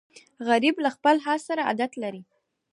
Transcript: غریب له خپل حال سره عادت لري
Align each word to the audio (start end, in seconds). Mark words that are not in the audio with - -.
غریب 0.47 0.75
له 0.83 0.89
خپل 0.95 1.15
حال 1.25 1.39
سره 1.47 1.61
عادت 1.67 1.91
لري 2.03 2.23